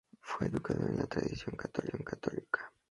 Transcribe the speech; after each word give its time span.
Fue 0.19 0.47
educado 0.47 0.87
en 0.87 0.97
la 0.97 1.05
tradición 1.05 1.55
católica. 1.55 2.73